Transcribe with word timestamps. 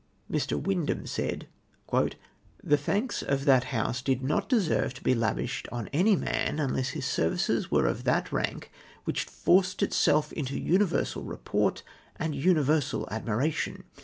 Mr. 0.31 0.59
Windham 0.59 1.05
said:—" 1.05 1.47
The 2.63 2.75
thanks 2.75 3.21
of 3.21 3.45
that 3.45 3.65
House 3.65 4.01
did 4.01 4.23
not 4.23 4.49
deserve 4.49 4.95
to 4.95 5.03
be 5.03 5.13
lavished 5.13 5.67
on 5.71 5.89
any 5.89 6.15
man, 6.15 6.59
unless 6.59 6.89
his 6.97 7.05
services 7.05 7.69
were 7.69 7.85
of 7.85 8.03
that 8.05 8.31
rank 8.31 8.71
which 9.03 9.25
forced 9.25 9.83
itself 9.83 10.33
into 10.33 10.59
universal 10.59 11.21
report 11.21 11.83
and 12.15 12.33
universal 12.33 13.07
admiration. 13.11 13.83